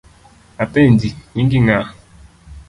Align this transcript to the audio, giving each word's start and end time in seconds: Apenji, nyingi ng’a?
Apenji, 0.63 1.09
nyingi 1.35 1.57
ng’a? 1.65 1.77